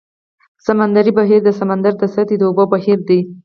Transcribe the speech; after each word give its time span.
سمندري 0.65 1.11
بهیر 1.19 1.41
د 1.45 1.49
سمندر 1.59 1.93
د 1.99 2.03
سطحې 2.13 2.35
د 2.39 2.43
اوبو 2.49 2.63
بهیر 2.73 2.99
دی. 3.09 3.19